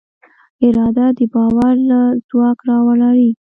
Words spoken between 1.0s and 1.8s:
د باور